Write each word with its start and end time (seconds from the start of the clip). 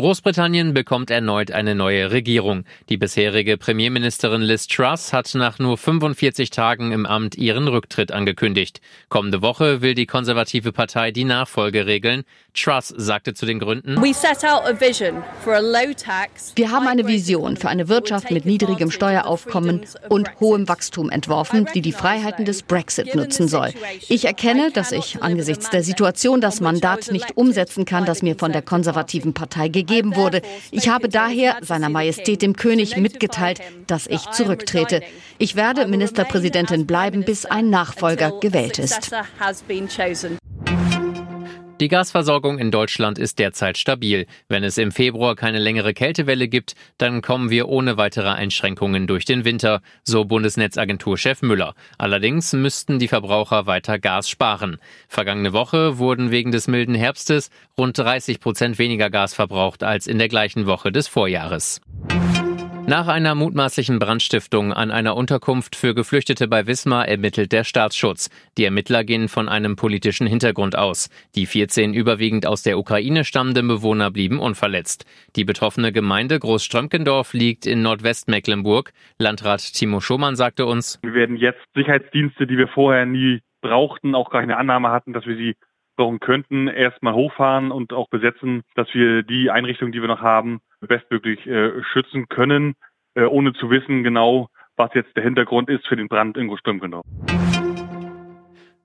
Großbritannien 0.00 0.72
bekommt 0.72 1.10
erneut 1.10 1.50
eine 1.50 1.74
neue 1.74 2.10
Regierung. 2.10 2.64
Die 2.88 2.96
bisherige 2.96 3.58
Premierministerin 3.58 4.40
Liz 4.40 4.66
Truss 4.66 5.12
hat 5.12 5.34
nach 5.34 5.58
nur 5.58 5.76
45 5.76 6.48
Tagen 6.48 6.92
im 6.92 7.04
Amt 7.04 7.36
ihren 7.36 7.68
Rücktritt 7.68 8.10
angekündigt. 8.10 8.80
Kommende 9.10 9.42
Woche 9.42 9.82
will 9.82 9.94
die 9.94 10.06
konservative 10.06 10.72
Partei 10.72 11.10
die 11.10 11.24
Nachfolge 11.24 11.84
regeln. 11.84 12.22
Truss 12.54 12.88
sagte 12.96 13.34
zu 13.34 13.44
den 13.44 13.58
Gründen, 13.58 14.00
wir 14.00 14.14
haben 16.70 16.88
eine 16.88 17.06
Vision 17.06 17.58
für 17.58 17.68
eine 17.68 17.88
Wirtschaft 17.88 18.30
mit 18.30 18.46
niedrigem 18.46 18.90
Steueraufkommen 18.90 19.82
und 20.08 20.40
hohem 20.40 20.66
Wachstum 20.66 21.10
entworfen, 21.10 21.68
die 21.74 21.82
die 21.82 21.92
Freiheiten 21.92 22.46
des 22.46 22.62
Brexit 22.62 23.14
nutzen 23.14 23.48
soll. 23.48 23.74
Ich 24.08 24.24
erkenne, 24.24 24.70
dass 24.72 24.92
ich 24.92 25.22
angesichts 25.22 25.68
der 25.68 25.82
Situation 25.82 26.40
das 26.40 26.62
Mandat 26.62 27.12
nicht 27.12 27.36
umsetzen 27.36 27.84
kann, 27.84 28.06
das 28.06 28.22
mir 28.22 28.36
von 28.36 28.50
der 28.50 28.62
konservativen 28.62 29.34
Partei 29.34 29.68
gegeben 29.68 29.89
gegeben 29.90 30.16
wurde. 30.16 30.42
Ich 30.70 30.88
habe 30.88 31.08
daher 31.08 31.58
seiner 31.62 31.88
Majestät 31.88 32.42
dem 32.42 32.54
König 32.56 32.96
mitgeteilt, 32.96 33.60
dass 33.86 34.06
ich 34.06 34.22
zurücktrete. 34.30 35.02
Ich 35.38 35.56
werde 35.56 35.86
Ministerpräsidentin 35.86 36.86
bleiben, 36.86 37.24
bis 37.24 37.46
ein 37.46 37.70
Nachfolger 37.70 38.40
gewählt 38.40 38.78
ist. 38.78 39.10
Die 41.80 41.88
Gasversorgung 41.88 42.58
in 42.58 42.70
Deutschland 42.70 43.18
ist 43.18 43.38
derzeit 43.38 43.78
stabil. 43.78 44.26
Wenn 44.48 44.64
es 44.64 44.76
im 44.76 44.92
Februar 44.92 45.34
keine 45.34 45.58
längere 45.58 45.94
Kältewelle 45.94 46.46
gibt, 46.46 46.74
dann 46.98 47.22
kommen 47.22 47.48
wir 47.48 47.70
ohne 47.70 47.96
weitere 47.96 48.28
Einschränkungen 48.28 49.06
durch 49.06 49.24
den 49.24 49.46
Winter, 49.46 49.80
so 50.04 50.26
Bundesnetzagenturchef 50.26 51.40
Müller. 51.40 51.74
Allerdings 51.96 52.52
müssten 52.52 52.98
die 52.98 53.08
Verbraucher 53.08 53.64
weiter 53.64 53.98
Gas 53.98 54.28
sparen. 54.28 54.76
Vergangene 55.08 55.54
Woche 55.54 55.96
wurden 55.96 56.30
wegen 56.30 56.52
des 56.52 56.68
milden 56.68 56.94
Herbstes 56.94 57.48
rund 57.78 57.96
30 57.96 58.40
Prozent 58.40 58.78
weniger 58.78 59.08
Gas 59.08 59.32
verbraucht 59.32 59.82
als 59.82 60.06
in 60.06 60.18
der 60.18 60.28
gleichen 60.28 60.66
Woche 60.66 60.92
des 60.92 61.08
Vorjahres. 61.08 61.80
Nach 62.90 63.06
einer 63.06 63.36
mutmaßlichen 63.36 64.00
Brandstiftung 64.00 64.72
an 64.72 64.90
einer 64.90 65.16
Unterkunft 65.16 65.76
für 65.76 65.94
Geflüchtete 65.94 66.48
bei 66.48 66.66
Wismar 66.66 67.06
ermittelt 67.06 67.52
der 67.52 67.62
Staatsschutz. 67.62 68.30
Die 68.58 68.64
Ermittler 68.64 69.04
gehen 69.04 69.28
von 69.28 69.48
einem 69.48 69.76
politischen 69.76 70.26
Hintergrund 70.26 70.76
aus. 70.76 71.08
Die 71.36 71.46
14 71.46 71.94
überwiegend 71.94 72.48
aus 72.48 72.64
der 72.64 72.80
Ukraine 72.80 73.22
stammenden 73.22 73.68
Bewohner 73.68 74.10
blieben 74.10 74.40
unverletzt. 74.40 75.04
Die 75.36 75.44
betroffene 75.44 75.92
Gemeinde 75.92 76.36
Großströmkendorf 76.40 77.32
liegt 77.32 77.64
in 77.64 77.80
Nordwestmecklenburg. 77.82 78.90
Landrat 79.18 79.60
Timo 79.72 80.00
Schumann 80.00 80.34
sagte 80.34 80.66
uns, 80.66 80.98
Wir 81.04 81.14
werden 81.14 81.36
jetzt 81.36 81.62
Sicherheitsdienste, 81.76 82.48
die 82.48 82.58
wir 82.58 82.66
vorher 82.66 83.06
nie 83.06 83.38
brauchten, 83.60 84.16
auch 84.16 84.30
gar 84.30 84.40
keine 84.40 84.56
Annahme 84.56 84.90
hatten, 84.90 85.12
dass 85.12 85.26
wir 85.26 85.36
sie 85.36 85.54
brauchen 85.94 86.18
könnten, 86.18 86.66
erstmal 86.66 87.14
hochfahren 87.14 87.70
und 87.70 87.92
auch 87.92 88.08
besetzen, 88.08 88.62
dass 88.74 88.88
wir 88.94 89.22
die 89.22 89.48
Einrichtungen, 89.48 89.92
die 89.92 90.00
wir 90.00 90.08
noch 90.08 90.22
haben, 90.22 90.60
bestmöglich 90.80 91.46
äh, 91.46 91.82
schützen 91.92 92.28
können, 92.28 92.74
äh, 93.14 93.24
ohne 93.24 93.52
zu 93.54 93.70
wissen 93.70 94.02
genau, 94.02 94.48
was 94.76 94.90
jetzt 94.94 95.14
der 95.16 95.24
Hintergrund 95.24 95.68
ist 95.68 95.86
für 95.86 95.96
den 95.96 96.08
Brand 96.08 96.36
in 96.36 96.48
Großströmkendorf. 96.48 97.04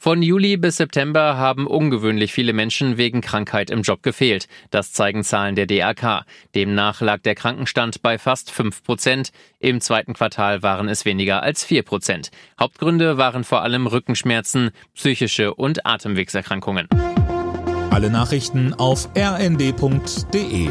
Von 0.00 0.22
Juli 0.22 0.56
bis 0.56 0.76
September 0.76 1.36
haben 1.36 1.66
ungewöhnlich 1.66 2.32
viele 2.32 2.52
Menschen 2.52 2.98
wegen 2.98 3.20
Krankheit 3.20 3.68
im 3.68 3.82
Job 3.82 4.02
gefehlt. 4.04 4.46
Das 4.70 4.92
zeigen 4.92 5.24
Zahlen 5.24 5.56
der 5.56 5.66
DRK. 5.66 6.24
Demnach 6.54 7.00
lag 7.00 7.18
der 7.22 7.34
Krankenstand 7.34 8.00
bei 8.00 8.16
fast 8.16 8.52
5 8.52 8.84
Prozent. 8.84 9.32
Im 9.58 9.80
zweiten 9.80 10.14
Quartal 10.14 10.62
waren 10.62 10.88
es 10.88 11.04
weniger 11.04 11.42
als 11.42 11.64
4 11.64 11.82
Prozent. 11.82 12.30
Hauptgründe 12.60 13.18
waren 13.18 13.42
vor 13.42 13.62
allem 13.62 13.88
Rückenschmerzen, 13.88 14.70
psychische 14.94 15.52
und 15.52 15.84
Atemwegserkrankungen. 15.84 16.88
Alle 17.90 18.08
Nachrichten 18.08 18.74
auf 18.74 19.08
rnd.de 19.16 20.68